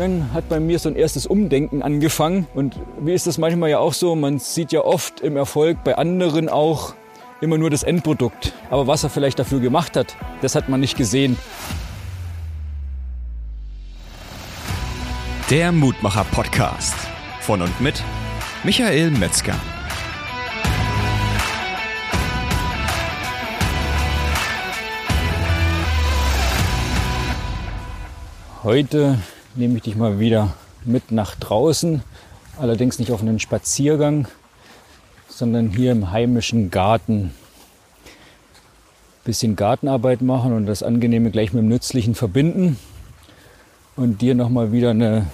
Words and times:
dann 0.00 0.32
hat 0.32 0.48
bei 0.48 0.60
mir 0.60 0.78
so 0.78 0.88
ein 0.88 0.96
erstes 0.96 1.26
Umdenken 1.26 1.82
angefangen. 1.82 2.46
Und 2.54 2.80
wie 3.00 3.12
ist 3.12 3.26
das 3.26 3.36
manchmal 3.36 3.68
ja 3.68 3.78
auch 3.78 3.92
so? 3.92 4.16
Man 4.16 4.38
sieht 4.38 4.72
ja 4.72 4.80
oft 4.80 5.20
im 5.20 5.36
Erfolg 5.36 5.84
bei 5.84 5.96
anderen 5.96 6.48
auch 6.48 6.94
immer 7.42 7.58
nur 7.58 7.68
das 7.68 7.82
Endprodukt. 7.82 8.54
Aber 8.70 8.86
was 8.86 9.04
er 9.04 9.10
vielleicht 9.10 9.38
dafür 9.38 9.60
gemacht 9.60 9.96
hat, 9.96 10.16
das 10.40 10.54
hat 10.54 10.70
man 10.70 10.80
nicht 10.80 10.96
gesehen. 10.96 11.36
Der 15.50 15.70
Mutmacher 15.70 16.24
Podcast 16.32 16.94
von 17.40 17.60
und 17.60 17.80
mit 17.80 18.02
Michael 18.64 19.10
Metzger. 19.10 19.56
Heute 28.62 29.18
nehme 29.54 29.76
ich 29.76 29.82
dich 29.82 29.96
mal 29.96 30.18
wieder 30.20 30.54
mit 30.84 31.12
nach 31.12 31.34
draußen, 31.34 32.02
allerdings 32.58 32.98
nicht 32.98 33.12
auf 33.12 33.20
einen 33.20 33.38
Spaziergang, 33.38 34.28
sondern 35.28 35.70
hier 35.70 35.92
im 35.92 36.10
heimischen 36.10 36.70
Garten. 36.70 37.32
Bisschen 39.24 39.56
Gartenarbeit 39.56 40.22
machen 40.22 40.52
und 40.52 40.66
das 40.66 40.82
Angenehme 40.82 41.30
gleich 41.30 41.52
mit 41.52 41.62
dem 41.62 41.68
Nützlichen 41.68 42.14
verbinden 42.14 42.78
und 43.96 44.22
dir 44.22 44.34
nochmal 44.34 44.72
wieder 44.72 44.90
eine 44.90 45.26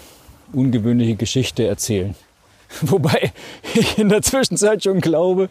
ungewöhnliche 0.53 1.17
Geschichte 1.17 1.67
erzählen. 1.67 2.15
Wobei 2.83 3.33
ich 3.75 3.99
in 3.99 4.09
der 4.09 4.23
Zwischenzeit 4.23 4.83
schon 4.83 5.01
glaube, 5.01 5.49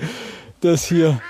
dass 0.62 0.86
hier 0.86 1.22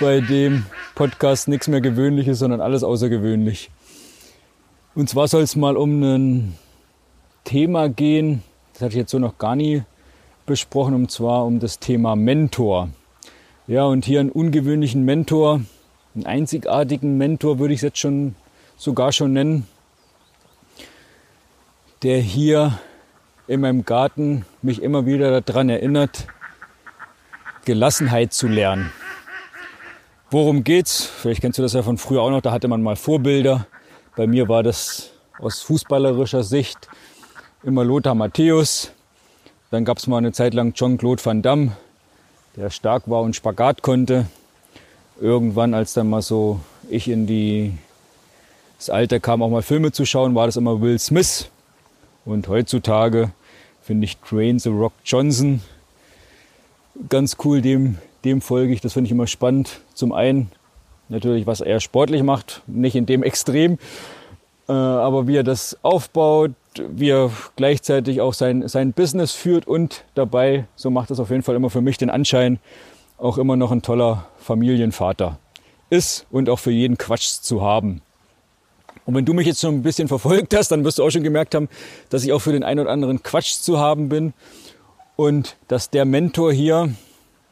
bei 0.00 0.20
dem 0.20 0.64
Podcast 0.94 1.48
nichts 1.48 1.68
mehr 1.68 1.80
gewöhnlich 1.80 2.28
ist, 2.28 2.38
sondern 2.38 2.60
alles 2.60 2.82
außergewöhnlich. 2.82 3.70
Und 4.94 5.08
zwar 5.08 5.26
soll 5.26 5.42
es 5.42 5.56
mal 5.56 5.78
um 5.78 6.02
ein 6.02 6.58
Thema 7.44 7.88
gehen, 7.88 8.42
das 8.74 8.82
hatte 8.82 8.90
ich 8.90 8.98
jetzt 8.98 9.10
so 9.10 9.18
noch 9.18 9.38
gar 9.38 9.56
nie 9.56 9.84
besprochen, 10.44 10.94
und 10.94 11.10
zwar 11.10 11.46
um 11.46 11.60
das 11.60 11.78
Thema 11.78 12.14
Mentor. 12.14 12.90
Ja, 13.66 13.84
und 13.84 14.04
hier 14.04 14.20
einen 14.20 14.30
ungewöhnlichen 14.30 15.02
Mentor, 15.04 15.62
einen 16.14 16.26
einzigartigen 16.26 17.16
Mentor 17.16 17.58
würde 17.58 17.72
ich 17.72 17.78
es 17.78 17.84
jetzt 17.84 17.98
schon 18.00 18.34
sogar 18.76 19.12
schon 19.12 19.32
nennen, 19.32 19.66
der 22.02 22.18
hier 22.18 22.78
in 23.46 23.62
meinem 23.62 23.86
Garten 23.86 24.44
mich 24.60 24.82
immer 24.82 25.06
wieder 25.06 25.40
daran 25.40 25.70
erinnert, 25.70 26.26
Gelassenheit 27.64 28.34
zu 28.34 28.46
lernen. 28.46 28.92
Worum 30.30 30.64
geht's? 30.64 31.06
Vielleicht 31.06 31.40
kennst 31.40 31.58
du 31.58 31.62
das 31.62 31.72
ja 31.72 31.82
von 31.82 31.96
früher 31.96 32.20
auch 32.20 32.30
noch, 32.30 32.42
da 32.42 32.52
hatte 32.52 32.68
man 32.68 32.82
mal 32.82 32.96
Vorbilder 32.96 33.66
bei 34.16 34.26
mir 34.26 34.48
war 34.48 34.62
das 34.62 35.10
aus 35.38 35.60
fußballerischer 35.62 36.42
Sicht 36.42 36.88
immer 37.62 37.84
Lothar 37.84 38.14
Matthäus. 38.14 38.92
Dann 39.70 39.84
gab 39.84 39.98
es 39.98 40.06
mal 40.06 40.18
eine 40.18 40.32
Zeit 40.32 40.54
lang 40.54 40.74
Jean-Claude 40.74 41.24
Van 41.24 41.42
Damme, 41.42 41.72
der 42.56 42.70
stark 42.70 43.08
war 43.08 43.22
und 43.22 43.34
Spagat 43.34 43.82
konnte. 43.82 44.26
Irgendwann, 45.20 45.72
als 45.74 45.94
dann 45.94 46.10
mal 46.10 46.22
so 46.22 46.60
ich 46.90 47.08
in 47.08 47.26
die, 47.26 47.72
das 48.78 48.90
Alter 48.90 49.20
kam, 49.20 49.42
auch 49.42 49.48
mal 49.48 49.62
Filme 49.62 49.92
zu 49.92 50.04
schauen, 50.04 50.34
war 50.34 50.46
das 50.46 50.56
immer 50.56 50.80
Will 50.80 50.98
Smith. 50.98 51.48
Und 52.24 52.48
heutzutage 52.48 53.30
finde 53.80 54.04
ich 54.04 54.18
Dwayne 54.18 54.58
The 54.58 54.68
Rock 54.68 54.92
Johnson 55.04 55.62
ganz 57.08 57.36
cool, 57.44 57.62
dem, 57.62 57.98
dem 58.24 58.40
folge 58.40 58.72
ich. 58.72 58.80
Das 58.80 58.92
finde 58.92 59.06
ich 59.06 59.12
immer 59.12 59.26
spannend. 59.26 59.80
Zum 59.94 60.12
einen, 60.12 60.50
Natürlich, 61.12 61.46
was 61.46 61.60
er 61.60 61.78
sportlich 61.80 62.22
macht, 62.22 62.62
nicht 62.66 62.96
in 62.96 63.04
dem 63.04 63.22
Extrem, 63.22 63.76
äh, 64.66 64.72
aber 64.72 65.26
wie 65.26 65.36
er 65.36 65.42
das 65.42 65.76
aufbaut, 65.82 66.52
wie 66.74 67.10
er 67.10 67.30
gleichzeitig 67.54 68.22
auch 68.22 68.32
sein, 68.32 68.66
sein 68.66 68.94
Business 68.94 69.32
führt 69.32 69.66
und 69.66 70.04
dabei, 70.14 70.64
so 70.74 70.88
macht 70.88 71.10
es 71.10 71.20
auf 71.20 71.28
jeden 71.28 71.42
Fall 71.42 71.54
immer 71.54 71.68
für 71.68 71.82
mich 71.82 71.98
den 71.98 72.08
Anschein, 72.08 72.60
auch 73.18 73.36
immer 73.36 73.56
noch 73.56 73.72
ein 73.72 73.82
toller 73.82 74.24
Familienvater 74.38 75.38
ist 75.90 76.24
und 76.30 76.48
auch 76.48 76.58
für 76.58 76.70
jeden 76.70 76.96
Quatsch 76.96 77.42
zu 77.42 77.60
haben. 77.60 78.00
Und 79.04 79.14
wenn 79.14 79.26
du 79.26 79.34
mich 79.34 79.46
jetzt 79.46 79.60
schon 79.60 79.74
ein 79.74 79.82
bisschen 79.82 80.08
verfolgt 80.08 80.56
hast, 80.56 80.70
dann 80.70 80.82
wirst 80.82 80.98
du 80.98 81.04
auch 81.04 81.10
schon 81.10 81.24
gemerkt 81.24 81.54
haben, 81.54 81.68
dass 82.08 82.24
ich 82.24 82.32
auch 82.32 82.38
für 82.38 82.52
den 82.52 82.64
einen 82.64 82.80
oder 82.80 82.90
anderen 82.90 83.22
Quatsch 83.22 83.60
zu 83.60 83.78
haben 83.78 84.08
bin 84.08 84.32
und 85.16 85.56
dass 85.68 85.90
der 85.90 86.06
Mentor 86.06 86.54
hier 86.54 86.94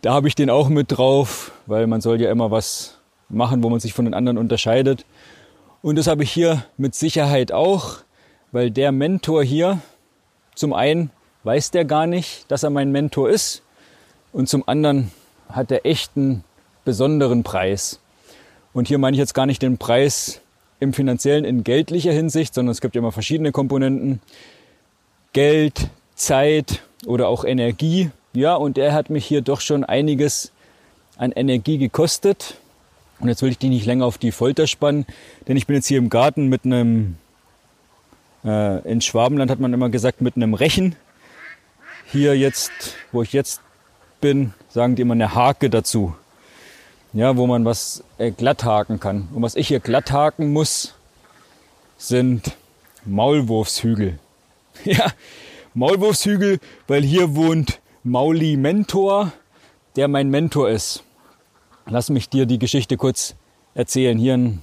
Da 0.00 0.14
habe 0.14 0.28
ich 0.28 0.34
den 0.34 0.48
auch 0.48 0.68
mit 0.68 0.96
drauf, 0.96 1.52
weil 1.66 1.86
man 1.86 2.00
soll 2.00 2.20
ja 2.20 2.30
immer 2.30 2.50
was 2.50 2.98
machen, 3.28 3.62
wo 3.62 3.68
man 3.68 3.80
sich 3.80 3.92
von 3.92 4.06
den 4.06 4.14
anderen 4.14 4.38
unterscheidet. 4.38 5.04
Und 5.82 5.96
das 5.96 6.06
habe 6.06 6.22
ich 6.22 6.32
hier 6.32 6.64
mit 6.76 6.94
Sicherheit 6.94 7.52
auch, 7.52 7.98
weil 8.52 8.70
der 8.70 8.92
Mentor 8.92 9.44
hier, 9.44 9.80
zum 10.54 10.72
einen 10.72 11.10
weiß 11.44 11.70
der 11.70 11.84
gar 11.84 12.06
nicht, 12.06 12.50
dass 12.50 12.62
er 12.62 12.70
mein 12.70 12.92
Mentor 12.92 13.30
ist 13.30 13.62
und 14.32 14.48
zum 14.48 14.66
anderen 14.68 15.10
hat 15.48 15.70
er 15.70 15.86
echten 15.86 16.44
besonderen 16.84 17.42
Preis. 17.42 18.00
Und 18.72 18.88
hier 18.88 18.98
meine 18.98 19.14
ich 19.14 19.18
jetzt 19.18 19.34
gar 19.34 19.46
nicht 19.46 19.62
den 19.62 19.78
Preis 19.78 20.40
im 20.78 20.92
finanziellen, 20.92 21.44
in 21.44 21.64
geldlicher 21.64 22.12
Hinsicht, 22.12 22.54
sondern 22.54 22.72
es 22.72 22.80
gibt 22.80 22.94
ja 22.94 23.00
immer 23.00 23.12
verschiedene 23.12 23.52
Komponenten. 23.52 24.20
Geld, 25.32 25.90
Zeit 26.14 26.82
oder 27.06 27.28
auch 27.28 27.44
Energie. 27.44 28.10
Ja, 28.32 28.54
und 28.54 28.78
er 28.78 28.92
hat 28.92 29.10
mich 29.10 29.26
hier 29.26 29.42
doch 29.42 29.60
schon 29.60 29.84
einiges 29.84 30.52
an 31.16 31.32
Energie 31.32 31.78
gekostet. 31.78 32.56
Und 33.20 33.28
jetzt 33.28 33.42
will 33.42 33.50
ich 33.50 33.58
die 33.58 33.68
nicht 33.68 33.86
länger 33.86 34.06
auf 34.06 34.18
die 34.18 34.32
Folter 34.32 34.66
spannen, 34.66 35.04
denn 35.46 35.56
ich 35.56 35.66
bin 35.66 35.76
jetzt 35.76 35.86
hier 35.86 35.98
im 35.98 36.08
Garten 36.08 36.46
mit 36.46 36.64
einem, 36.64 37.16
äh, 38.44 38.80
in 38.90 39.02
Schwabenland 39.02 39.50
hat 39.50 39.60
man 39.60 39.74
immer 39.74 39.90
gesagt, 39.90 40.22
mit 40.22 40.36
einem 40.36 40.54
Rechen. 40.54 40.96
Hier 42.06 42.36
jetzt, 42.36 42.72
wo 43.12 43.22
ich 43.22 43.34
jetzt 43.34 43.60
bin, 44.22 44.54
sagen 44.70 44.96
die 44.96 45.02
immer 45.02 45.14
eine 45.14 45.34
Hake 45.34 45.68
dazu 45.68 46.14
ja, 47.12 47.36
wo 47.36 47.46
man 47.46 47.64
was 47.64 48.04
äh, 48.18 48.30
glatt 48.30 48.64
haken 48.64 49.00
kann. 49.00 49.28
Und 49.34 49.42
was 49.42 49.56
ich 49.56 49.68
hier 49.68 49.80
glatt 49.80 50.12
haken 50.12 50.52
muss, 50.52 50.94
sind 51.98 52.56
Maulwurfshügel. 53.04 54.18
ja, 54.84 55.06
Maulwurfshügel, 55.74 56.60
weil 56.86 57.02
hier 57.02 57.34
wohnt 57.34 57.80
Mauli 58.02 58.56
Mentor, 58.56 59.32
der 59.96 60.08
mein 60.08 60.30
Mentor 60.30 60.70
ist. 60.70 61.02
Lass 61.86 62.10
mich 62.10 62.28
dir 62.28 62.46
die 62.46 62.58
Geschichte 62.58 62.96
kurz 62.96 63.34
erzählen. 63.74 64.16
Hier 64.18 64.34
ein 64.34 64.62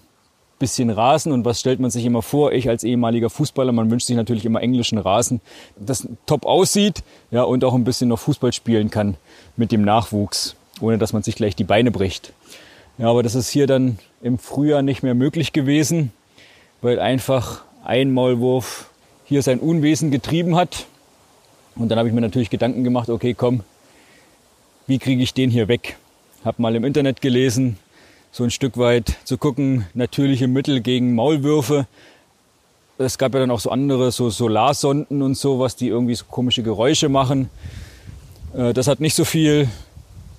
bisschen 0.60 0.90
Rasen 0.90 1.32
und 1.34 1.46
was 1.46 1.60
stellt 1.60 1.80
man 1.80 1.92
sich 1.92 2.06
immer 2.06 2.22
vor? 2.22 2.54
Ich 2.54 2.70
als 2.70 2.84
ehemaliger 2.84 3.30
Fußballer, 3.30 3.72
man 3.74 3.92
wünscht 3.92 4.08
sich 4.08 4.16
natürlich 4.16 4.46
immer 4.46 4.62
englischen 4.62 4.98
Rasen, 4.98 5.40
das 5.76 6.08
top 6.26 6.46
aussieht, 6.46 7.04
ja, 7.30 7.44
und 7.44 7.64
auch 7.64 7.76
ein 7.76 7.84
bisschen 7.84 8.10
noch 8.10 8.20
Fußball 8.20 8.54
spielen 8.54 8.90
kann 8.90 9.18
mit 9.56 9.72
dem 9.72 9.84
Nachwuchs 9.84 10.56
ohne 10.82 10.98
dass 10.98 11.14
man 11.14 11.24
sich 11.24 11.36
gleich 11.36 11.56
die 11.56 11.64
Beine 11.64 11.92
bricht. 11.92 12.34
Ja, 12.98 13.10
aber 13.10 13.22
das 13.22 13.36
ist 13.36 13.50
hier 13.50 13.68
dann 13.68 14.00
im 14.24 14.40
Frühjahr 14.40 14.82
nicht 14.82 15.04
mehr 15.04 15.14
möglich 15.14 15.54
gewesen, 15.54 16.12
weil 16.82 17.00
einfach 17.00 17.64
ein 17.86 18.12
Maulwurf 18.12 18.90
hier 19.24 19.44
sein 19.44 19.60
Unwesen 19.60 20.10
getrieben 20.10 20.56
hat. 20.56 20.88
Und 21.76 21.90
dann 21.90 22.00
habe 22.00 22.10
ich 22.10 22.16
mir 22.16 22.22
natürlich 22.22 22.50
Gedanken 22.50 22.84
gemacht, 22.84 23.10
okay, 23.10 23.36
komm, 23.36 23.62
wie 24.88 24.98
kriege 24.98 25.22
ich 25.22 25.36
den 25.36 25.52
hier 25.52 25.68
weg? 25.68 25.98
Hab 26.44 26.58
mal 26.58 26.76
im 26.76 26.84
Internet 26.84 27.22
gelesen, 27.22 27.78
so 28.32 28.44
ein 28.44 28.50
Stück 28.50 28.80
weit 28.80 29.16
zu 29.26 29.38
gucken, 29.38 29.86
natürliche 29.94 30.48
Mittel 30.48 30.82
gegen 30.82 31.14
Maulwürfe. 31.14 31.86
Es 32.98 33.20
gab 33.20 33.36
ja 33.36 33.42
dann 33.42 33.52
auch 33.52 33.60
so 33.60 33.70
andere, 33.70 34.12
so 34.12 34.32
Solarsonden 34.32 35.22
und 35.22 35.36
so, 35.36 35.60
was 35.60 35.76
die 35.76 35.88
irgendwie 35.88 36.16
so 36.16 36.26
komische 36.26 36.64
Geräusche 36.64 37.10
machen. 37.10 37.50
Äh, 38.56 38.74
das 38.74 38.88
hat 38.88 39.02
nicht 39.02 39.14
so 39.14 39.24
viel 39.24 39.70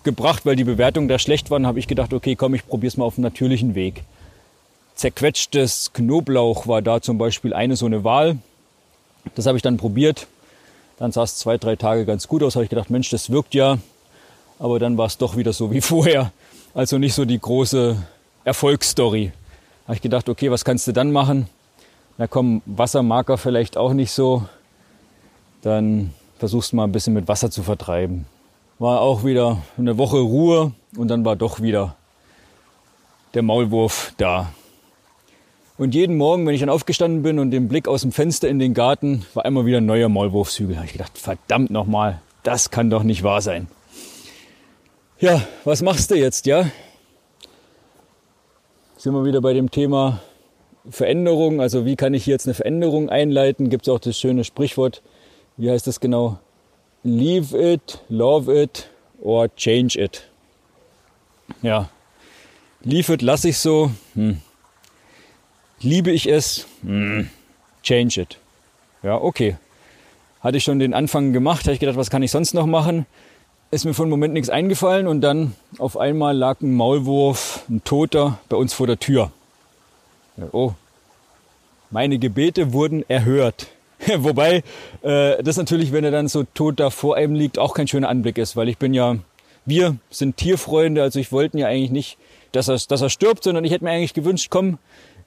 gebracht, 0.08 0.46
weil 0.46 0.56
die 0.56 0.64
Bewertungen 0.64 1.06
da 1.06 1.18
schlecht 1.18 1.50
waren, 1.50 1.66
habe 1.66 1.78
ich 1.78 1.86
gedacht, 1.86 2.14
okay, 2.14 2.34
komm, 2.34 2.54
ich 2.54 2.66
probiere 2.66 2.88
es 2.88 2.96
mal 2.96 3.04
auf 3.04 3.16
dem 3.16 3.24
natürlichen 3.24 3.74
Weg. 3.74 4.04
Zerquetschtes 4.94 5.92
Knoblauch 5.92 6.66
war 6.66 6.80
da 6.80 7.02
zum 7.02 7.18
Beispiel 7.18 7.52
eine 7.52 7.76
so 7.76 7.84
eine 7.84 8.04
Wahl. 8.04 8.38
Das 9.34 9.44
habe 9.44 9.58
ich 9.58 9.62
dann 9.62 9.76
probiert. 9.76 10.26
Dann 10.98 11.12
sah 11.12 11.24
es 11.24 11.36
zwei, 11.36 11.58
drei 11.58 11.76
Tage 11.76 12.06
ganz 12.06 12.26
gut 12.26 12.42
aus. 12.42 12.56
Habe 12.56 12.64
ich 12.64 12.70
gedacht, 12.70 12.88
Mensch, 12.88 13.10
das 13.10 13.28
wirkt 13.28 13.54
ja. 13.54 13.78
Aber 14.58 14.78
dann 14.78 14.96
war 14.96 15.06
es 15.06 15.18
doch 15.18 15.36
wieder 15.36 15.52
so 15.52 15.70
wie 15.70 15.80
vorher. 15.92 16.32
Also 16.72 16.96
nicht 16.96 17.14
so 17.14 17.26
die 17.26 17.38
große 17.38 18.02
Erfolgsstory. 18.44 19.32
Habe 19.84 19.94
ich 19.94 20.02
gedacht, 20.02 20.30
okay, 20.30 20.50
was 20.50 20.64
kannst 20.64 20.86
du 20.86 20.92
dann 20.92 21.12
machen? 21.12 21.48
Na 22.16 22.26
komm, 22.26 22.62
Wassermarker 22.64 23.36
vielleicht 23.36 23.76
auch 23.76 23.92
nicht 23.92 24.12
so. 24.12 24.46
Dann 25.60 26.14
versuchst 26.38 26.72
du 26.72 26.76
mal 26.76 26.84
ein 26.84 26.92
bisschen 26.92 27.12
mit 27.12 27.28
Wasser 27.28 27.50
zu 27.50 27.62
vertreiben 27.62 28.24
war 28.78 29.00
auch 29.00 29.24
wieder 29.24 29.62
eine 29.76 29.98
Woche 29.98 30.18
Ruhe 30.18 30.72
und 30.96 31.08
dann 31.08 31.24
war 31.24 31.36
doch 31.36 31.60
wieder 31.60 31.96
der 33.34 33.42
Maulwurf 33.42 34.12
da. 34.16 34.52
Und 35.76 35.94
jeden 35.94 36.16
Morgen, 36.16 36.46
wenn 36.46 36.54
ich 36.54 36.60
dann 36.60 36.70
aufgestanden 36.70 37.22
bin 37.22 37.38
und 37.38 37.50
den 37.50 37.68
Blick 37.68 37.86
aus 37.86 38.02
dem 38.02 38.10
Fenster 38.10 38.48
in 38.48 38.58
den 38.58 38.74
Garten, 38.74 39.24
war 39.34 39.44
immer 39.44 39.64
wieder 39.64 39.78
ein 39.78 39.86
neuer 39.86 40.08
Maulwurfshügel. 40.08 40.74
Da 40.74 40.78
habe 40.78 40.86
ich 40.86 40.92
gedacht, 40.92 41.16
verdammt 41.16 41.70
nochmal, 41.70 42.20
das 42.42 42.70
kann 42.70 42.90
doch 42.90 43.02
nicht 43.02 43.22
wahr 43.22 43.42
sein. 43.42 43.68
Ja, 45.20 45.42
was 45.64 45.82
machst 45.82 46.10
du 46.10 46.16
jetzt, 46.16 46.46
ja? 46.46 46.70
Sind 48.96 49.12
wir 49.12 49.24
wieder 49.24 49.40
bei 49.40 49.52
dem 49.52 49.70
Thema 49.70 50.20
Veränderung. 50.90 51.60
Also 51.60 51.84
wie 51.84 51.96
kann 51.96 52.14
ich 52.14 52.24
hier 52.24 52.34
jetzt 52.34 52.46
eine 52.46 52.54
Veränderung 52.54 53.08
einleiten? 53.08 53.70
Gibt 53.70 53.86
es 53.86 53.92
auch 53.92 54.00
das 54.00 54.18
schöne 54.18 54.44
Sprichwort, 54.44 55.02
wie 55.56 55.70
heißt 55.70 55.86
das 55.86 56.00
genau? 56.00 56.38
Leave 57.04 57.56
it, 57.56 58.00
love 58.08 58.52
it 58.52 58.88
or 59.22 59.48
change 59.56 59.96
it. 59.96 60.28
Ja, 61.62 61.88
leave 62.82 63.12
it 63.12 63.22
lasse 63.22 63.48
ich 63.48 63.58
so. 63.58 63.90
Hm. 64.14 64.40
Liebe 65.80 66.10
ich 66.10 66.28
es? 66.28 66.66
Hm. 66.82 67.30
Change 67.82 68.20
it. 68.20 68.38
Ja, 69.02 69.16
okay. 69.16 69.56
Hatte 70.40 70.56
ich 70.56 70.64
schon 70.64 70.78
den 70.78 70.94
Anfang 70.94 71.32
gemacht, 71.32 71.64
habe 71.64 71.74
ich 71.74 71.80
gedacht, 71.80 71.96
was 71.96 72.10
kann 72.10 72.22
ich 72.22 72.30
sonst 72.30 72.54
noch 72.54 72.66
machen? 72.66 73.06
Ist 73.70 73.84
mir 73.84 73.94
für 73.94 74.02
einen 74.02 74.10
Moment 74.10 74.34
nichts 74.34 74.50
eingefallen 74.50 75.06
und 75.06 75.20
dann 75.20 75.54
auf 75.78 75.96
einmal 75.96 76.36
lag 76.36 76.60
ein 76.60 76.74
Maulwurf, 76.74 77.64
ein 77.68 77.84
Toter, 77.84 78.38
bei 78.48 78.56
uns 78.56 78.72
vor 78.72 78.86
der 78.86 78.98
Tür. 78.98 79.30
Oh, 80.52 80.72
meine 81.90 82.18
Gebete 82.18 82.72
wurden 82.72 83.04
erhört. 83.08 83.68
Wobei 84.18 84.62
äh, 85.02 85.42
das 85.42 85.56
natürlich, 85.56 85.92
wenn 85.92 86.04
er 86.04 86.10
dann 86.10 86.28
so 86.28 86.44
tot 86.44 86.78
da 86.80 86.90
vor 86.90 87.16
einem 87.16 87.34
liegt, 87.34 87.58
auch 87.58 87.74
kein 87.74 87.88
schöner 87.88 88.08
Anblick 88.08 88.38
ist, 88.38 88.56
weil 88.56 88.68
ich 88.68 88.78
bin 88.78 88.94
ja, 88.94 89.16
wir 89.66 89.96
sind 90.10 90.36
Tierfreunde, 90.36 91.02
also 91.02 91.18
ich 91.18 91.32
wollte 91.32 91.58
ja 91.58 91.66
eigentlich 91.66 91.90
nicht, 91.90 92.18
dass 92.52 92.68
er, 92.68 92.78
dass 92.88 93.02
er 93.02 93.10
stirbt, 93.10 93.44
sondern 93.44 93.64
ich 93.64 93.72
hätte 93.72 93.84
mir 93.84 93.90
eigentlich 93.90 94.14
gewünscht, 94.14 94.48
komm, 94.50 94.78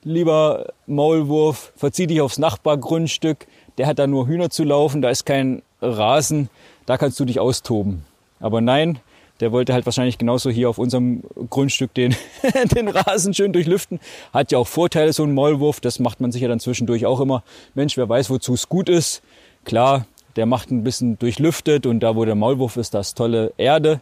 lieber 0.04 0.74
Maulwurf, 0.88 1.74
verzieh 1.76 2.08
dich 2.08 2.22
aufs 2.22 2.40
Nachbargrundstück, 2.40 3.46
der 3.78 3.88
hat 3.88 4.00
da 4.00 4.08
nur 4.08 4.28
Hühner 4.28 4.50
zu 4.50 4.64
laufen, 4.64 5.02
da 5.02 5.10
ist 5.10 5.26
kein 5.26 5.62
Rasen, 5.82 6.50
da 6.86 6.98
kannst 6.98 7.20
du 7.20 7.26
dich 7.26 7.40
austoben. 7.40 8.06
Aber 8.40 8.62
nein, 8.62 9.00
der 9.42 9.52
wollte 9.52 9.74
halt 9.74 9.86
wahrscheinlich 9.86 10.20
genauso 10.20 10.52
hier 10.52 10.70
auf 10.70 10.78
unserem 10.78 11.24
Grundstück 11.50 11.94
den, 11.96 12.16
den 12.76 12.88
Rasen 12.88 13.34
schön 13.34 13.52
durchlüften. 13.52 14.00
Hat 14.32 14.52
ja 14.52 14.60
auch 14.60 14.68
Vorteile, 14.68 15.12
so 15.14 15.24
ein 15.24 15.34
Maulwurf. 15.34 15.80
Das 15.80 16.00
macht 16.00 16.22
man 16.22 16.32
sich 16.32 16.44
ja 16.44 16.48
dann 16.48 16.60
zwischendurch 16.60 17.08
auch 17.08 17.20
immer. 17.20 17.44
Mensch, 17.74 17.98
wer 17.98 18.08
weiß, 18.08 18.30
wozu 18.30 18.54
es 18.54 18.70
gut 18.70 18.88
ist. 18.88 19.24
Klar, 19.66 20.06
der 20.36 20.46
macht 20.46 20.70
ein 20.70 20.84
bisschen 20.84 21.18
durchlüftet 21.18 21.88
und 21.88 22.02
da, 22.02 22.16
wo 22.16 22.24
der 22.24 22.36
Maulwurf 22.36 22.78
ist, 22.78 22.94
das 22.94 23.16
tolle 23.16 23.52
Erde. 23.58 24.00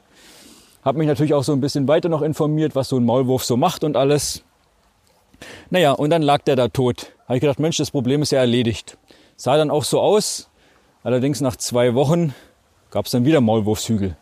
Hab 0.83 0.97
mich 0.97 1.07
natürlich 1.07 1.33
auch 1.33 1.43
so 1.43 1.53
ein 1.53 1.61
bisschen 1.61 1.87
weiter 1.87 2.09
noch 2.09 2.21
informiert, 2.21 2.75
was 2.75 2.89
so 2.89 2.97
ein 2.97 3.05
Maulwurf 3.05 3.45
so 3.45 3.55
macht 3.55 3.85
und 3.85 3.95
alles. 3.95 4.43
Naja, 5.69 5.93
und 5.93 6.09
dann 6.09 6.21
lag 6.21 6.41
der 6.43 6.57
da 6.57 6.67
tot. 6.67 7.13
Habe 7.25 7.37
ich 7.37 7.41
gedacht, 7.41 7.59
Mensch, 7.59 7.77
das 7.77 7.91
Problem 7.91 8.21
ist 8.21 8.31
ja 8.31 8.39
erledigt. 8.39 8.97
Sah 9.37 9.55
dann 9.55 9.71
auch 9.71 9.85
so 9.85 10.01
aus. 10.01 10.49
Allerdings 11.01 11.39
nach 11.39 11.55
zwei 11.55 11.95
Wochen 11.95 12.33
gab 12.91 13.05
es 13.05 13.11
dann 13.11 13.23
wieder 13.23 13.39
Maulwurfshügel. 13.39 14.17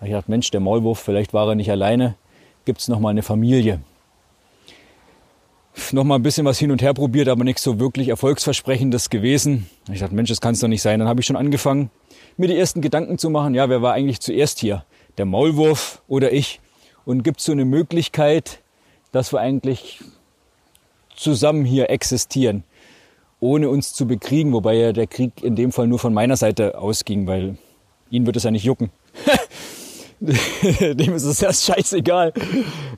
Ich 0.00 0.08
gedacht, 0.08 0.28
Mensch, 0.28 0.50
der 0.50 0.60
Maulwurf, 0.60 1.00
vielleicht 1.00 1.32
war 1.32 1.48
er 1.48 1.54
nicht 1.54 1.70
alleine. 1.70 2.16
Gibt 2.64 2.80
es 2.80 2.88
noch 2.88 3.00
mal 3.00 3.10
eine 3.10 3.22
Familie? 3.22 3.80
Noch 5.92 6.04
mal 6.04 6.16
ein 6.16 6.22
bisschen 6.22 6.46
was 6.46 6.58
hin 6.58 6.70
und 6.70 6.82
her 6.82 6.94
probiert, 6.94 7.28
aber 7.28 7.44
nichts 7.44 7.62
so 7.62 7.78
wirklich 7.78 8.08
erfolgsversprechendes 8.08 9.10
gewesen. 9.10 9.68
Ich 9.92 10.00
dachte, 10.00 10.14
Mensch, 10.14 10.28
das 10.28 10.40
kann 10.40 10.54
es 10.54 10.60
doch 10.60 10.68
nicht 10.68 10.82
sein. 10.82 10.98
Dann 10.98 11.08
habe 11.08 11.20
ich 11.20 11.26
schon 11.26 11.36
angefangen, 11.36 11.90
mir 12.36 12.48
die 12.48 12.58
ersten 12.58 12.80
Gedanken 12.80 13.18
zu 13.18 13.30
machen. 13.30 13.54
Ja, 13.54 13.68
wer 13.68 13.82
war 13.82 13.94
eigentlich 13.94 14.20
zuerst 14.20 14.58
hier? 14.58 14.84
Der 15.18 15.26
Maulwurf 15.26 16.02
oder 16.08 16.32
ich? 16.32 16.60
Und 17.04 17.22
gibt 17.22 17.40
es 17.40 17.46
so 17.46 17.52
eine 17.52 17.64
Möglichkeit, 17.64 18.60
dass 19.12 19.32
wir 19.32 19.40
eigentlich 19.40 20.00
zusammen 21.14 21.64
hier 21.64 21.88
existieren, 21.88 22.64
ohne 23.40 23.70
uns 23.70 23.94
zu 23.94 24.06
bekriegen, 24.06 24.52
wobei 24.52 24.74
ja 24.74 24.92
der 24.92 25.06
Krieg 25.06 25.42
in 25.42 25.56
dem 25.56 25.72
Fall 25.72 25.86
nur 25.86 25.98
von 25.98 26.12
meiner 26.12 26.36
Seite 26.36 26.78
ausging, 26.78 27.26
weil 27.26 27.56
ihn 28.10 28.26
wird 28.26 28.36
es 28.36 28.42
ja 28.42 28.50
nicht 28.50 28.64
jucken. 28.64 28.90
Dem 30.20 31.14
ist 31.14 31.24
es 31.24 31.42
erst 31.42 31.64
scheißegal, 31.64 32.32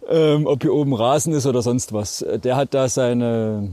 ähm, 0.09 0.47
ob 0.47 0.63
hier 0.63 0.73
oben 0.73 0.95
Rasen 0.95 1.33
ist 1.33 1.47
oder 1.47 1.63
sonst 1.63 1.93
was. 1.93 2.25
Der 2.45 2.57
hat 2.57 2.75
da 2.75 2.89
seine, 2.89 3.71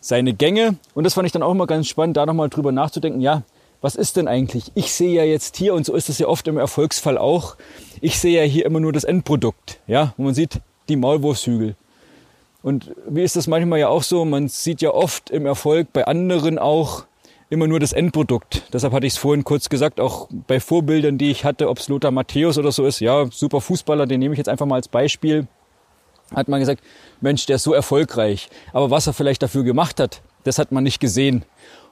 seine 0.00 0.34
Gänge 0.34 0.76
und 0.94 1.04
das 1.04 1.14
fand 1.14 1.26
ich 1.26 1.32
dann 1.32 1.42
auch 1.42 1.52
immer 1.52 1.66
ganz 1.66 1.88
spannend, 1.88 2.16
da 2.16 2.26
nochmal 2.26 2.50
drüber 2.50 2.72
nachzudenken, 2.72 3.20
ja, 3.20 3.42
was 3.80 3.96
ist 3.96 4.16
denn 4.16 4.28
eigentlich? 4.28 4.72
Ich 4.74 4.92
sehe 4.92 5.14
ja 5.14 5.24
jetzt 5.24 5.56
hier, 5.56 5.74
und 5.74 5.84
so 5.84 5.94
ist 5.94 6.08
es 6.08 6.18
ja 6.18 6.26
oft 6.26 6.48
im 6.48 6.56
Erfolgsfall 6.56 7.18
auch, 7.18 7.56
ich 8.00 8.18
sehe 8.18 8.42
ja 8.42 8.48
hier 8.48 8.64
immer 8.66 8.80
nur 8.80 8.92
das 8.92 9.04
Endprodukt, 9.04 9.78
ja, 9.86 10.14
wo 10.16 10.24
man 10.24 10.34
sieht, 10.34 10.60
die 10.88 10.96
Maulwurfshügel. 10.96 11.76
Und 12.62 12.94
wie 13.06 13.22
ist 13.22 13.36
das 13.36 13.46
manchmal 13.46 13.80
ja 13.80 13.88
auch 13.88 14.02
so, 14.02 14.24
man 14.24 14.48
sieht 14.48 14.80
ja 14.80 14.90
oft 14.90 15.28
im 15.28 15.44
Erfolg 15.44 15.92
bei 15.92 16.06
anderen 16.06 16.58
auch, 16.58 17.04
immer 17.50 17.66
nur 17.66 17.80
das 17.80 17.92
Endprodukt. 17.92 18.64
Deshalb 18.72 18.92
hatte 18.92 19.06
ich 19.06 19.14
es 19.14 19.18
vorhin 19.18 19.44
kurz 19.44 19.68
gesagt, 19.68 20.00
auch 20.00 20.28
bei 20.30 20.60
Vorbildern, 20.60 21.18
die 21.18 21.30
ich 21.30 21.44
hatte, 21.44 21.68
ob 21.68 21.78
es 21.78 21.88
Lothar 21.88 22.10
Matthäus 22.10 22.58
oder 22.58 22.72
so 22.72 22.86
ist, 22.86 23.00
ja, 23.00 23.26
super 23.30 23.60
Fußballer, 23.60 24.06
den 24.06 24.20
nehme 24.20 24.34
ich 24.34 24.38
jetzt 24.38 24.48
einfach 24.48 24.66
mal 24.66 24.76
als 24.76 24.88
Beispiel, 24.88 25.46
hat 26.34 26.48
man 26.48 26.60
gesagt, 26.60 26.82
Mensch, 27.20 27.46
der 27.46 27.56
ist 27.56 27.62
so 27.62 27.74
erfolgreich. 27.74 28.48
Aber 28.72 28.90
was 28.90 29.06
er 29.06 29.12
vielleicht 29.12 29.42
dafür 29.42 29.62
gemacht 29.62 30.00
hat, 30.00 30.22
das 30.44 30.58
hat 30.58 30.72
man 30.72 30.84
nicht 30.84 31.00
gesehen. 31.00 31.44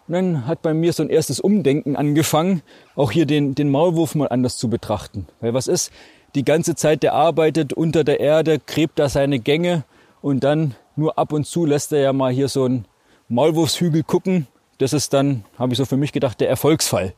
Und 0.09 0.15
dann 0.15 0.47
hat 0.47 0.63
bei 0.63 0.75
mir 0.75 0.93
so 0.93 1.03
ein 1.03 1.11
erstes 1.11 1.39
Umdenken 1.39 1.97
angefangen, 1.97 2.63
auch 2.97 3.13
hier 3.13 3.27
den, 3.27 3.55
den 3.55 3.71
Maulwurf 3.71 4.15
mal 4.15 4.29
anders 4.29 4.57
zu 4.57 4.69
betrachten. 4.69 5.27
Weil 5.41 5.55
was 5.55 5.67
ist? 5.67 5.93
Die 6.35 6.45
ganze 6.45 6.75
Zeit, 6.75 7.03
der 7.03 7.13
arbeitet 7.13 7.73
unter 7.75 8.05
der 8.05 8.19
Erde, 8.19 8.59
gräbt 8.59 8.99
da 8.99 9.09
seine 9.09 9.39
Gänge 9.39 9.85
und 10.23 10.43
dann 10.45 10.75
nur 10.97 11.19
ab 11.19 11.33
und 11.33 11.47
zu 11.47 11.67
lässt 11.67 11.93
er 11.93 12.01
ja 12.01 12.13
mal 12.13 12.33
hier 12.33 12.49
so 12.49 12.65
einen 12.65 12.87
Maulwurfshügel 13.29 14.03
gucken 14.03 14.47
das 14.83 14.93
ist 14.93 15.13
dann, 15.13 15.45
habe 15.59 15.73
ich 15.73 15.79
so 15.79 15.85
für 15.85 15.97
mich 15.97 16.13
gedacht, 16.13 16.41
der 16.41 16.49
Erfolgsfall. 16.49 17.15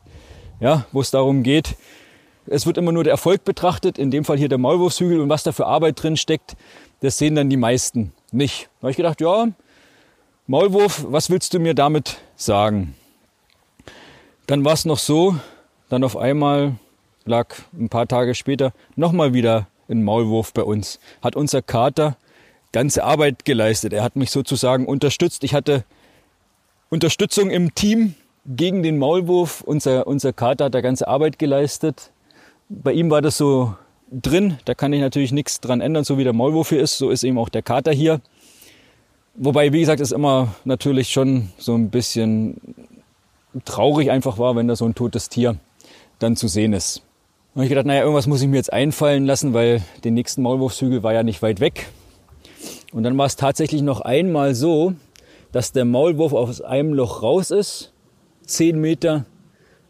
Ja, 0.59 0.85
wo 0.91 1.01
es 1.01 1.11
darum 1.11 1.43
geht, 1.43 1.75
es 2.47 2.65
wird 2.65 2.77
immer 2.77 2.91
nur 2.91 3.03
der 3.03 3.11
Erfolg 3.11 3.43
betrachtet, 3.43 3.97
in 3.97 4.11
dem 4.11 4.23
Fall 4.23 4.37
hier 4.37 4.49
der 4.49 4.57
Maulwurfshügel 4.57 5.19
und 5.19 5.29
was 5.29 5.43
da 5.43 5.51
für 5.51 5.65
Arbeit 5.65 6.01
drin 6.01 6.15
steckt, 6.15 6.55
das 7.01 7.17
sehen 7.17 7.35
dann 7.35 7.49
die 7.49 7.57
meisten 7.57 8.13
nicht. 8.31 8.69
Da 8.79 8.83
habe 8.83 8.91
ich 8.91 8.97
gedacht, 8.97 9.19
ja, 9.19 9.47
Maulwurf, 10.47 11.05
was 11.09 11.29
willst 11.29 11.53
du 11.53 11.59
mir 11.59 11.73
damit 11.73 12.17
sagen? 12.35 12.95
Dann 14.47 14.63
war 14.63 14.73
es 14.73 14.85
noch 14.85 14.99
so, 14.99 15.35
dann 15.89 16.03
auf 16.03 16.15
einmal 16.15 16.75
lag 17.25 17.55
ein 17.73 17.89
paar 17.89 18.07
Tage 18.07 18.35
später 18.35 18.73
nochmal 18.95 19.33
wieder 19.33 19.67
ein 19.89 20.03
Maulwurf 20.03 20.53
bei 20.53 20.63
uns. 20.63 20.99
Hat 21.21 21.35
unser 21.35 21.61
Kater 21.61 22.15
ganze 22.71 23.03
Arbeit 23.03 23.45
geleistet. 23.45 23.93
Er 23.93 24.03
hat 24.03 24.15
mich 24.15 24.29
sozusagen 24.29 24.85
unterstützt. 24.85 25.43
Ich 25.43 25.53
hatte 25.53 25.83
Unterstützung 26.89 27.49
im 27.49 27.73
Team 27.75 28.15
gegen 28.45 28.83
den 28.83 28.97
Maulwurf. 28.97 29.61
Unser, 29.61 30.07
unser 30.07 30.33
Kater 30.33 30.65
hat 30.65 30.75
da 30.75 30.81
ganze 30.81 31.07
Arbeit 31.07 31.39
geleistet. 31.39 32.11
Bei 32.69 32.93
ihm 32.93 33.09
war 33.09 33.21
das 33.21 33.37
so 33.37 33.75
drin. 34.11 34.57
Da 34.65 34.73
kann 34.73 34.93
ich 34.93 35.01
natürlich 35.01 35.31
nichts 35.31 35.59
dran 35.61 35.81
ändern, 35.81 36.03
so 36.03 36.17
wie 36.17 36.23
der 36.23 36.33
Maulwurf 36.33 36.69
hier 36.69 36.81
ist. 36.81 36.97
So 36.97 37.09
ist 37.09 37.23
eben 37.23 37.37
auch 37.37 37.49
der 37.49 37.61
Kater 37.61 37.91
hier. 37.91 38.21
Wobei, 39.35 39.73
wie 39.73 39.81
gesagt, 39.81 39.99
es 39.99 40.11
immer 40.11 40.55
natürlich 40.63 41.09
schon 41.09 41.49
so 41.57 41.75
ein 41.75 41.89
bisschen 41.89 42.61
traurig 43.65 44.11
einfach 44.11 44.37
war, 44.37 44.55
wenn 44.55 44.67
da 44.67 44.75
so 44.75 44.85
ein 44.85 44.95
totes 44.95 45.29
Tier 45.29 45.57
dann 46.19 46.35
zu 46.35 46.47
sehen 46.47 46.73
ist. 46.73 47.01
Und 47.53 47.63
ich 47.63 47.69
gedacht, 47.69 47.85
naja, 47.85 48.01
irgendwas 48.01 48.27
muss 48.27 48.41
ich 48.41 48.47
mir 48.47 48.57
jetzt 48.57 48.71
einfallen 48.71 49.25
lassen, 49.25 49.53
weil 49.53 49.81
den 50.03 50.13
nächsten 50.13 50.41
Maulwurfshügel 50.41 51.03
war 51.03 51.13
ja 51.13 51.23
nicht 51.23 51.41
weit 51.41 51.59
weg. 51.59 51.87
Und 52.91 53.03
dann 53.03 53.17
war 53.17 53.25
es 53.25 53.35
tatsächlich 53.35 53.81
noch 53.81 54.01
einmal 54.01 54.55
so, 54.55 54.93
dass 55.55 55.71
der 55.71 55.85
Maulwurf 55.85 56.33
aus 56.33 56.59
einem 56.59 56.93
Loch 56.93 57.23
raus 57.23 57.49
ist, 57.49 57.93
zehn 58.45 58.77
Meter 58.77 59.23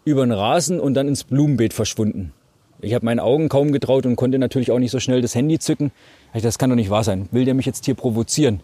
über 0.03 0.24
den 0.24 0.31
Rasen 0.31 0.79
und 0.79 0.93
dann 0.93 1.07
ins 1.07 1.24
Blumenbeet 1.24 1.74
verschwunden. 1.74 2.34
Ich 2.81 2.93
habe 2.93 3.03
meinen 3.03 3.19
Augen 3.19 3.50
kaum 3.50 3.72
getraut 3.72 4.05
und 4.05 4.15
konnte 4.15 4.38
natürlich 4.38 4.69
auch 4.69 4.77
nicht 4.77 4.91
so 4.91 5.00
schnell 5.00 5.24
das 5.24 5.34
Handy 5.34 5.57
zücken. 5.57 5.91
Das 6.39 6.60
kann 6.60 6.69
doch 6.69 6.75
nicht 6.75 6.91
wahr 6.91 7.03
sein. 7.03 7.27
Will 7.31 7.45
der 7.45 7.55
mich 7.55 7.65
jetzt 7.65 7.86
hier 7.86 7.95
provozieren? 7.95 8.60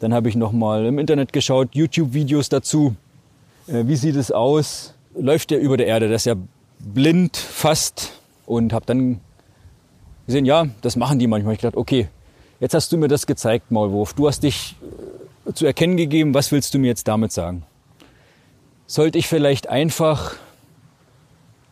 Dann 0.00 0.12
habe 0.12 0.28
ich 0.28 0.34
nochmal 0.34 0.86
im 0.86 0.98
Internet 0.98 1.32
geschaut, 1.32 1.76
YouTube-Videos 1.76 2.48
dazu. 2.48 2.96
Äh, 3.68 3.84
wie 3.86 3.94
sieht 3.94 4.16
es 4.16 4.32
aus? 4.32 4.94
Läuft 5.16 5.52
der 5.52 5.60
über 5.60 5.76
der 5.76 5.86
Erde? 5.86 6.08
Das 6.08 6.22
ist 6.22 6.26
ja 6.26 6.34
blind 6.80 7.36
fast. 7.36 8.14
Und 8.46 8.72
habe 8.72 8.84
dann 8.84 9.20
gesehen, 10.26 10.44
ja, 10.44 10.66
das 10.82 10.96
machen 10.96 11.20
die 11.20 11.28
manchmal. 11.28 11.54
Ich 11.54 11.60
dachte, 11.60 11.78
okay, 11.78 12.08
jetzt 12.58 12.74
hast 12.74 12.90
du 12.90 12.98
mir 12.98 13.06
das 13.06 13.28
gezeigt, 13.28 13.70
Maulwurf. 13.70 14.12
Du 14.14 14.26
hast 14.26 14.42
dich 14.42 14.74
zu 15.54 15.66
erkennen 15.66 15.96
gegeben, 15.96 16.34
was 16.34 16.52
willst 16.52 16.74
du 16.74 16.78
mir 16.78 16.88
jetzt 16.88 17.08
damit 17.08 17.32
sagen? 17.32 17.64
Sollte 18.86 19.18
ich 19.18 19.26
vielleicht 19.28 19.68
einfach 19.68 20.36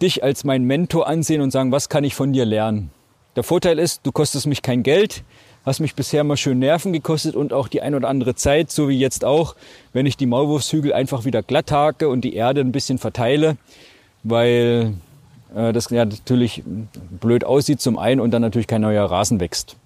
dich 0.03 0.23
als 0.23 0.45
mein 0.45 0.65
Mentor 0.65 1.07
ansehen 1.07 1.41
und 1.41 1.51
sagen, 1.51 1.73
was 1.73 1.89
kann 1.89 2.05
ich 2.05 2.15
von 2.15 2.33
dir 2.33 2.45
lernen? 2.45 2.91
Der 3.37 3.43
Vorteil 3.43 3.79
ist, 3.79 4.01
du 4.05 4.13
kostest 4.13 4.47
mich 4.47 4.63
kein 4.63 4.83
Geld, 4.83 5.25
hast 5.65 5.81
mich 5.81 5.95
bisher 5.95 6.25
mal 6.25 6.37
schön 6.37 6.59
Nerven 6.59 6.93
gekostet 6.93 7.35
und 7.35 7.53
auch 7.53 7.69
die 7.69 7.83
ein 7.83 7.95
oder 7.95 8.09
andere 8.09 8.35
Zeit, 8.35 8.71
so 8.71 8.89
wie 8.89 8.99
jetzt 8.99 9.25
auch, 9.25 9.57
wenn 9.93 10.07
ich 10.07 10.17
die 10.17 10.27
Maulwurfshügel 10.27 10.93
einfach 10.93 11.25
wieder 11.25 11.43
glatt 11.43 11.73
hake 11.73 12.09
und 12.09 12.23
die 12.23 12.35
Erde 12.35 12.61
ein 12.61 12.73
bisschen 12.73 12.99
verteile, 12.99 13.57
weil 14.23 14.95
äh, 15.55 15.73
das 15.73 15.91
ja 15.91 16.05
natürlich 16.05 16.63
blöd 17.21 17.45
aussieht 17.45 17.81
zum 17.81 17.99
einen 17.99 18.21
und 18.21 18.31
dann 18.31 18.43
natürlich 18.43 18.67
kein 18.67 18.83
neuer 18.83 19.05
Rasen 19.05 19.41
wächst. 19.41 19.77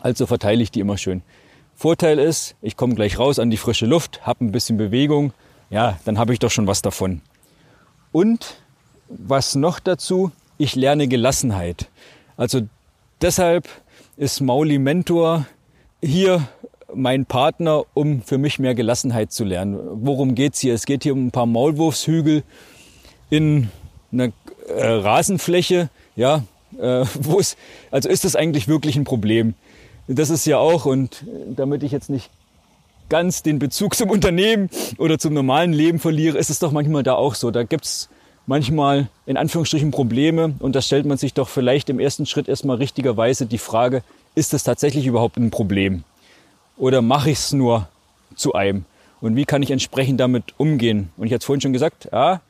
Also 0.00 0.26
verteile 0.26 0.62
ich 0.62 0.70
die 0.70 0.80
immer 0.80 0.96
schön. 0.96 1.22
Vorteil 1.80 2.18
ist, 2.18 2.56
ich 2.60 2.76
komme 2.76 2.94
gleich 2.94 3.18
raus 3.18 3.38
an 3.38 3.48
die 3.48 3.56
frische 3.56 3.86
Luft, 3.86 4.26
habe 4.26 4.44
ein 4.44 4.52
bisschen 4.52 4.76
Bewegung, 4.76 5.32
ja, 5.70 5.98
dann 6.04 6.18
habe 6.18 6.34
ich 6.34 6.38
doch 6.38 6.50
schon 6.50 6.66
was 6.66 6.82
davon. 6.82 7.22
Und 8.12 8.58
was 9.08 9.54
noch 9.54 9.80
dazu? 9.80 10.30
Ich 10.58 10.76
lerne 10.76 11.08
Gelassenheit. 11.08 11.88
Also 12.36 12.68
deshalb 13.22 13.66
ist 14.18 14.42
Mauli 14.42 14.78
Mentor 14.78 15.46
hier 16.02 16.46
mein 16.94 17.24
Partner, 17.24 17.84
um 17.94 18.20
für 18.24 18.36
mich 18.36 18.58
mehr 18.58 18.74
Gelassenheit 18.74 19.32
zu 19.32 19.44
lernen. 19.44 19.78
Worum 20.04 20.34
geht's 20.34 20.60
hier? 20.60 20.74
Es 20.74 20.84
geht 20.84 21.04
hier 21.04 21.14
um 21.14 21.28
ein 21.28 21.30
paar 21.30 21.46
Maulwurfshügel 21.46 22.42
in 23.30 23.70
einer 24.12 24.32
äh, 24.68 24.86
Rasenfläche, 24.86 25.88
ja, 26.14 26.44
äh, 26.78 27.06
wo 27.14 27.40
es, 27.40 27.56
also 27.90 28.10
ist 28.10 28.26
das 28.26 28.36
eigentlich 28.36 28.68
wirklich 28.68 28.96
ein 28.96 29.04
Problem? 29.04 29.54
Das 30.12 30.28
ist 30.28 30.44
ja 30.44 30.58
auch, 30.58 30.86
und 30.86 31.24
damit 31.54 31.84
ich 31.84 31.92
jetzt 31.92 32.10
nicht 32.10 32.30
ganz 33.08 33.44
den 33.44 33.60
Bezug 33.60 33.94
zum 33.94 34.10
Unternehmen 34.10 34.68
oder 34.98 35.20
zum 35.20 35.32
normalen 35.32 35.72
Leben 35.72 36.00
verliere, 36.00 36.36
ist 36.36 36.50
es 36.50 36.58
doch 36.58 36.72
manchmal 36.72 37.04
da 37.04 37.14
auch 37.14 37.36
so. 37.36 37.52
Da 37.52 37.62
gibt's 37.62 38.08
manchmal 38.44 39.08
in 39.26 39.36
Anführungsstrichen 39.36 39.92
Probleme 39.92 40.54
und 40.58 40.74
da 40.74 40.82
stellt 40.82 41.06
man 41.06 41.16
sich 41.16 41.32
doch 41.32 41.48
vielleicht 41.48 41.90
im 41.90 42.00
ersten 42.00 42.26
Schritt 42.26 42.48
erstmal 42.48 42.78
richtigerweise 42.78 43.46
die 43.46 43.58
Frage, 43.58 44.02
ist 44.34 44.52
das 44.52 44.64
tatsächlich 44.64 45.06
überhaupt 45.06 45.36
ein 45.36 45.52
Problem? 45.52 46.02
Oder 46.76 47.02
mache 47.02 47.30
ich 47.30 47.38
es 47.38 47.52
nur 47.52 47.88
zu 48.34 48.54
einem? 48.54 48.86
Und 49.20 49.36
wie 49.36 49.44
kann 49.44 49.62
ich 49.62 49.70
entsprechend 49.70 50.18
damit 50.18 50.54
umgehen? 50.56 51.10
Und 51.18 51.28
ich 51.28 51.32
hatte 51.32 51.46
vorhin 51.46 51.60
schon 51.60 51.72
gesagt, 51.72 52.08
ja, 52.10 52.40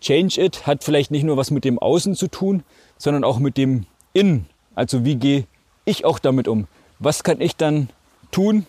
Change 0.00 0.42
It 0.42 0.66
hat 0.66 0.82
vielleicht 0.82 1.12
nicht 1.12 1.22
nur 1.22 1.36
was 1.36 1.52
mit 1.52 1.64
dem 1.64 1.78
Außen 1.78 2.16
zu 2.16 2.26
tun, 2.26 2.64
sondern 2.96 3.22
auch 3.22 3.38
mit 3.38 3.56
dem 3.56 3.86
Innen. 4.14 4.46
Also 4.74 5.04
wie 5.04 5.14
gehe 5.14 5.44
ich 5.84 6.04
auch 6.04 6.18
damit 6.18 6.48
um? 6.48 6.66
Was 6.98 7.22
kann 7.22 7.40
ich 7.40 7.56
dann 7.56 7.90
tun? 8.30 8.66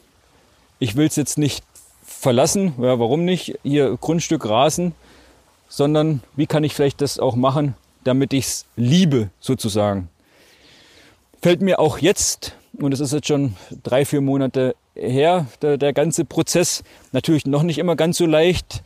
Ich 0.77 0.95
will 0.95 1.07
es 1.07 1.15
jetzt 1.15 1.37
nicht 1.37 1.63
verlassen, 2.03 2.73
ja, 2.77 2.99
warum 2.99 3.25
nicht? 3.25 3.57
Hier 3.63 3.97
Grundstück 3.97 4.47
Rasen, 4.47 4.93
sondern 5.67 6.21
wie 6.35 6.47
kann 6.47 6.63
ich 6.63 6.75
vielleicht 6.75 7.01
das 7.01 7.19
auch 7.19 7.35
machen, 7.35 7.75
damit 8.03 8.33
ich 8.33 8.45
es 8.45 8.65
liebe 8.75 9.29
sozusagen. 9.39 10.09
Fällt 11.41 11.61
mir 11.61 11.79
auch 11.79 11.99
jetzt, 11.99 12.55
und 12.77 12.93
es 12.93 12.99
ist 12.99 13.13
jetzt 13.13 13.27
schon 13.27 13.55
drei, 13.83 14.05
vier 14.05 14.21
Monate 14.21 14.75
her, 14.95 15.47
der, 15.61 15.77
der 15.77 15.93
ganze 15.93 16.25
Prozess, 16.25 16.83
natürlich 17.11 17.45
noch 17.45 17.63
nicht 17.63 17.77
immer 17.77 17.95
ganz 17.95 18.17
so 18.17 18.25
leicht. 18.25 18.83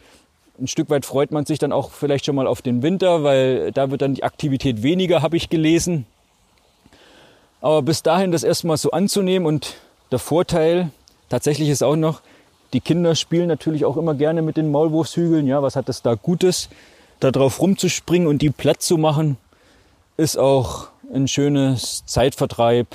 Ein 0.60 0.68
Stück 0.68 0.90
weit 0.90 1.06
freut 1.06 1.32
man 1.32 1.46
sich 1.46 1.60
dann 1.60 1.72
auch 1.72 1.92
vielleicht 1.92 2.26
schon 2.26 2.36
mal 2.36 2.48
auf 2.48 2.62
den 2.62 2.84
Winter, 2.84 3.24
weil 3.24 3.72
da 3.72 3.90
wird 3.90 4.04
dann 4.04 4.14
die 4.14 4.24
Aktivität 4.24 4.84
weniger, 4.84 5.22
habe 5.22 5.36
ich 5.36 5.50
gelesen. 5.50 6.06
Aber 7.64 7.82
bis 7.82 8.04
dahin 8.04 8.34
das 8.34 8.44
erstmal 8.44 8.76
so 8.76 8.92
anzunehmen 8.92 9.46
und 9.46 9.76
der 10.12 10.20
Vorteil 10.20 10.92
tatsächlich 11.30 11.70
ist 11.70 11.82
auch 11.82 11.96
noch, 11.96 12.22
die 12.74 12.82
Kinder 12.82 13.16
spielen 13.16 13.48
natürlich 13.48 13.86
auch 13.86 13.96
immer 13.96 14.16
gerne 14.16 14.42
mit 14.42 14.58
den 14.58 14.70
Maulwurfshügeln. 14.70 15.48
Ja, 15.48 15.64
was 15.64 15.78
hat 15.78 15.88
es 15.88 16.02
da 16.02 16.16
Gutes? 16.16 16.68
Da 17.22 17.32
drauf 17.32 17.62
rumzuspringen 17.62 18.28
und 18.28 18.42
die 18.42 18.50
platt 18.50 18.82
zu 18.82 18.98
machen, 18.98 19.38
ist 20.18 20.38
auch 20.38 20.90
ein 21.14 21.30
schönes 21.30 22.04
Zeitvertreib 22.06 22.88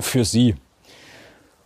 für 0.00 0.24
sie. 0.24 0.56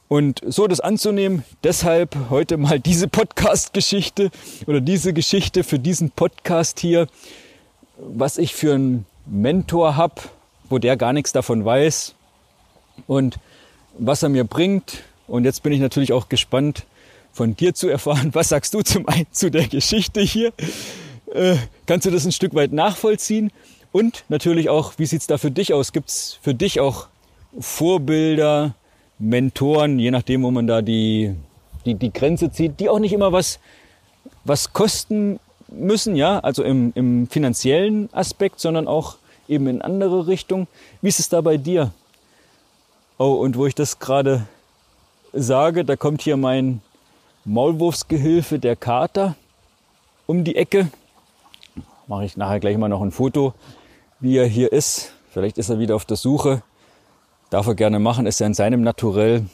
Und 0.08 0.42
so 0.46 0.66
das 0.66 0.80
anzunehmen, 0.80 1.44
deshalb 1.64 2.14
heute 2.28 2.58
mal 2.58 2.78
diese 2.78 3.08
Podcast-Geschichte 3.08 4.30
oder 4.66 4.82
diese 4.82 5.14
Geschichte 5.14 5.64
für 5.64 5.78
diesen 5.78 6.10
Podcast 6.10 6.78
hier, 6.78 7.06
was 7.96 8.36
ich 8.36 8.54
für 8.54 8.74
einen 8.74 9.06
Mentor 9.24 9.96
habe, 9.96 10.16
wo 10.68 10.76
der 10.76 10.98
gar 10.98 11.14
nichts 11.14 11.32
davon 11.32 11.64
weiß 11.64 12.16
und 13.06 13.38
was 13.98 14.22
er 14.22 14.28
mir 14.28 14.44
bringt. 14.44 15.02
Und 15.26 15.44
jetzt 15.44 15.62
bin 15.62 15.72
ich 15.72 15.80
natürlich 15.80 16.12
auch 16.12 16.28
gespannt, 16.28 16.86
von 17.32 17.56
dir 17.56 17.74
zu 17.74 17.88
erfahren. 17.88 18.30
Was 18.34 18.48
sagst 18.48 18.74
du 18.74 18.82
zum 18.82 19.08
einen 19.08 19.26
zu 19.30 19.50
der 19.50 19.68
Geschichte 19.68 20.20
hier? 20.20 20.52
Äh, 21.32 21.56
kannst 21.86 22.06
du 22.06 22.10
das 22.10 22.24
ein 22.24 22.32
Stück 22.32 22.54
weit 22.54 22.72
nachvollziehen? 22.72 23.52
Und 23.92 24.24
natürlich 24.28 24.68
auch, 24.68 24.94
wie 24.98 25.06
sieht 25.06 25.20
es 25.20 25.26
da 25.26 25.38
für 25.38 25.50
dich 25.50 25.72
aus? 25.72 25.92
Gibt 25.92 26.08
es 26.08 26.38
für 26.42 26.54
dich 26.54 26.80
auch 26.80 27.08
Vorbilder, 27.58 28.74
Mentoren, 29.18 29.98
je 29.98 30.10
nachdem, 30.10 30.42
wo 30.42 30.50
man 30.50 30.66
da 30.66 30.82
die, 30.82 31.34
die, 31.84 31.94
die 31.94 32.12
Grenze 32.12 32.50
zieht, 32.50 32.80
die 32.80 32.88
auch 32.88 33.00
nicht 33.00 33.12
immer 33.12 33.32
was, 33.32 33.58
was 34.44 34.72
kosten 34.72 35.40
müssen, 35.68 36.16
ja, 36.16 36.38
also 36.40 36.62
im, 36.62 36.92
im 36.94 37.26
finanziellen 37.28 38.08
Aspekt, 38.12 38.60
sondern 38.60 38.88
auch 38.88 39.16
eben 39.48 39.66
in 39.66 39.82
andere 39.82 40.26
Richtungen. 40.26 40.68
Wie 41.02 41.08
ist 41.08 41.20
es 41.20 41.28
da 41.28 41.40
bei 41.40 41.56
dir? 41.56 41.92
Oh, 43.22 43.34
und 43.34 43.58
wo 43.58 43.66
ich 43.66 43.74
das 43.74 43.98
gerade 43.98 44.46
sage, 45.34 45.84
da 45.84 45.94
kommt 45.94 46.22
hier 46.22 46.38
mein 46.38 46.80
Maulwurfsgehilfe, 47.44 48.58
der 48.58 48.76
Kater, 48.76 49.36
um 50.26 50.42
die 50.42 50.56
Ecke. 50.56 50.88
Mache 52.06 52.24
ich 52.24 52.38
nachher 52.38 52.60
gleich 52.60 52.78
mal 52.78 52.88
noch 52.88 53.02
ein 53.02 53.10
Foto, 53.10 53.52
wie 54.20 54.38
er 54.38 54.46
hier 54.46 54.72
ist. 54.72 55.12
Vielleicht 55.28 55.58
ist 55.58 55.68
er 55.68 55.78
wieder 55.78 55.96
auf 55.96 56.06
der 56.06 56.16
Suche. 56.16 56.62
Darf 57.50 57.66
er 57.66 57.74
gerne 57.74 57.98
machen, 57.98 58.24
ist 58.24 58.40
er 58.40 58.46
in 58.46 58.54
seinem 58.54 58.80
Naturell. 58.80 59.44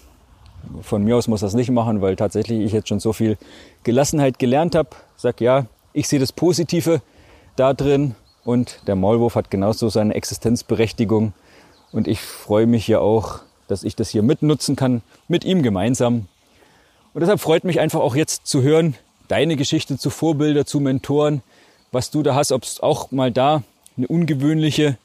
Von 0.83 1.03
mir 1.03 1.17
aus 1.17 1.27
muss 1.27 1.43
er 1.43 1.49
es 1.49 1.55
nicht 1.55 1.73
machen, 1.73 2.01
weil 2.01 2.15
tatsächlich 2.15 2.61
ich 2.61 2.71
jetzt 2.71 2.89
schon 2.89 3.01
so 3.01 3.13
viel 3.13 3.37
Gelassenheit 3.83 4.39
gelernt 4.39 4.77
habe. 4.77 4.91
Sag 5.17 5.41
ja, 5.41 5.67
ich 5.93 6.07
sehe 6.07 6.21
das 6.21 6.31
Positive 6.31 7.03
da 7.57 7.75
drin 7.75 8.15
und 8.45 8.83
der 8.87 8.95
Maulwurf 8.95 9.35
hat 9.35 9.51
genauso 9.51 9.89
seine 9.89 10.15
Existenzberechtigung. 10.15 11.33
Und 11.91 12.07
ich 12.07 12.21
freue 12.21 12.69
mich 12.69 12.87
ja 12.87 13.01
auch, 13.01 13.41
dass 13.69 13.83
ich 13.83 13.97
das 13.97 14.11
hier 14.11 14.23
mitnutzen 14.23 14.77
kann, 14.77 15.03
mit 15.29 15.45
ihm 15.45 15.63
gemeinsam. 15.63 16.27
Und 17.15 17.21
deshalb 17.21 17.41
freut 17.41 17.65
mich 17.65 17.81
einfach 17.81 18.01
auch 18.01 18.17
jetzt 18.17 18.47
zu 18.47 18.63
hören, 18.63 18.95
deine 19.29 19.57
Geschichte 19.57 19.99
zu 19.99 20.11
Vorbilder, 20.11 20.67
zu 20.67 20.81
Mentoren, 20.81 21.43
was 21.93 22.11
du 22.11 22.23
da 22.23 22.35
hast, 22.35 22.53
ob 22.53 22.63
es 22.63 22.81
auch 22.81 23.11
mal 23.11 23.33
da 23.33 23.63
eine 23.97 24.09
ungewöhnliche 24.09 24.99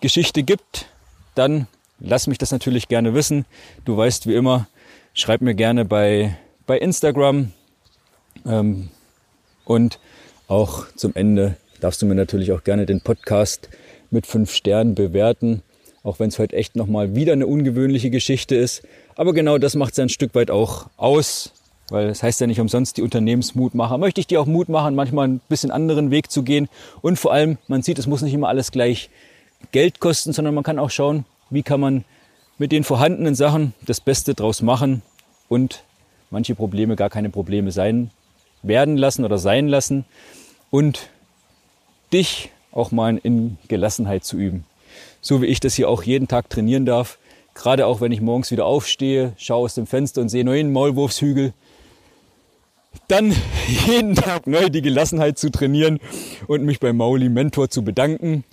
Geschichte 0.00 0.42
gibt, 0.42 0.86
dann 1.34 1.66
lass 1.98 2.26
mich 2.26 2.38
das 2.38 2.50
natürlich 2.50 2.88
gerne 2.88 3.14
wissen. 3.14 3.46
Du 3.84 3.96
weißt 3.96 4.26
wie 4.26 4.34
immer, 4.34 4.68
schreib 5.14 5.40
mir 5.40 5.54
gerne 5.54 5.84
bei, 5.84 6.36
bei 6.66 6.78
Instagram 6.78 7.52
ähm, 8.46 8.90
und 9.64 9.98
auch 10.46 10.86
zum 10.94 11.14
Ende 11.14 11.56
darfst 11.80 12.02
du 12.02 12.06
mir 12.06 12.14
natürlich 12.14 12.52
auch 12.52 12.64
gerne 12.64 12.86
den 12.86 13.00
Podcast 13.00 13.70
mit 14.10 14.26
fünf 14.26 14.52
Sternen 14.52 14.94
bewerten, 14.94 15.62
auch 16.04 16.20
wenn 16.20 16.28
es 16.28 16.38
heute 16.38 16.54
echt 16.54 16.76
nochmal 16.76 17.16
wieder 17.16 17.32
eine 17.32 17.46
ungewöhnliche 17.46 18.10
Geschichte 18.10 18.54
ist. 18.54 18.82
Aber 19.16 19.32
genau 19.32 19.58
das 19.58 19.74
macht 19.74 19.94
es 19.94 19.98
ein 19.98 20.10
Stück 20.10 20.34
weit 20.34 20.50
auch 20.50 20.86
aus, 20.96 21.52
weil 21.88 22.06
es 22.06 22.18
das 22.18 22.22
heißt 22.22 22.40
ja 22.42 22.46
nicht 22.46 22.60
umsonst 22.60 22.98
die 22.98 23.02
Unternehmensmutmacher. 23.02 23.98
Möchte 23.98 24.20
ich 24.20 24.26
dir 24.26 24.40
auch 24.40 24.46
Mut 24.46 24.68
machen, 24.68 24.94
manchmal 24.94 25.28
ein 25.28 25.40
bisschen 25.48 25.70
anderen 25.70 26.10
Weg 26.10 26.30
zu 26.30 26.42
gehen. 26.42 26.68
Und 27.00 27.18
vor 27.18 27.32
allem, 27.32 27.58
man 27.66 27.82
sieht, 27.82 27.98
es 27.98 28.06
muss 28.06 28.22
nicht 28.22 28.34
immer 28.34 28.48
alles 28.48 28.70
gleich 28.70 29.10
Geld 29.72 29.98
kosten, 29.98 30.32
sondern 30.32 30.54
man 30.54 30.62
kann 30.62 30.78
auch 30.78 30.90
schauen, 30.90 31.24
wie 31.50 31.62
kann 31.62 31.80
man 31.80 32.04
mit 32.58 32.70
den 32.70 32.84
vorhandenen 32.84 33.34
Sachen 33.34 33.72
das 33.84 34.00
Beste 34.00 34.34
draus 34.34 34.62
machen 34.62 35.02
und 35.48 35.84
manche 36.30 36.54
Probleme 36.54 36.96
gar 36.96 37.10
keine 37.10 37.30
Probleme 37.30 37.72
sein 37.72 38.10
werden 38.62 38.96
lassen 38.96 39.24
oder 39.24 39.38
sein 39.38 39.68
lassen 39.68 40.04
und 40.70 41.08
dich 42.12 42.50
auch 42.72 42.90
mal 42.90 43.18
in 43.22 43.56
Gelassenheit 43.68 44.24
zu 44.24 44.36
üben. 44.36 44.64
So 45.24 45.40
wie 45.40 45.46
ich 45.46 45.58
das 45.58 45.74
hier 45.74 45.88
auch 45.88 46.02
jeden 46.02 46.28
Tag 46.28 46.50
trainieren 46.50 46.84
darf. 46.84 47.18
Gerade 47.54 47.86
auch 47.86 48.02
wenn 48.02 48.12
ich 48.12 48.20
morgens 48.20 48.50
wieder 48.50 48.66
aufstehe, 48.66 49.32
schaue 49.38 49.64
aus 49.64 49.74
dem 49.74 49.86
Fenster 49.86 50.20
und 50.20 50.28
sehe 50.28 50.44
neuen 50.44 50.70
Maulwurfshügel, 50.70 51.54
dann 53.08 53.34
jeden 53.86 54.16
Tag 54.16 54.46
neu 54.46 54.68
die 54.68 54.82
Gelassenheit 54.82 55.38
zu 55.38 55.50
trainieren 55.50 55.98
und 56.46 56.62
mich 56.64 56.78
bei 56.78 56.92
Mauli 56.92 57.30
Mentor 57.30 57.70
zu 57.70 57.82
bedanken. 57.82 58.44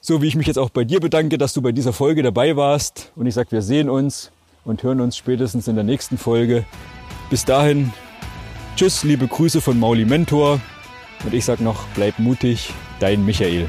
So 0.00 0.22
wie 0.22 0.28
ich 0.28 0.36
mich 0.36 0.46
jetzt 0.46 0.58
auch 0.58 0.70
bei 0.70 0.84
dir 0.84 1.00
bedanke, 1.00 1.38
dass 1.38 1.54
du 1.54 1.60
bei 1.60 1.72
dieser 1.72 1.92
Folge 1.92 2.22
dabei 2.22 2.54
warst. 2.54 3.10
Und 3.16 3.26
ich 3.26 3.34
sage, 3.34 3.50
wir 3.50 3.62
sehen 3.62 3.90
uns 3.90 4.30
und 4.64 4.84
hören 4.84 5.00
uns 5.00 5.16
spätestens 5.16 5.66
in 5.66 5.74
der 5.74 5.84
nächsten 5.84 6.18
Folge. 6.18 6.64
Bis 7.30 7.44
dahin, 7.44 7.92
tschüss, 8.76 9.02
liebe 9.02 9.26
Grüße 9.26 9.60
von 9.60 9.76
Mauli 9.80 10.04
Mentor. 10.04 10.60
Und 11.24 11.34
ich 11.34 11.44
sage 11.44 11.64
noch, 11.64 11.84
bleib 11.96 12.20
mutig, 12.20 12.72
dein 13.00 13.24
Michael. 13.24 13.66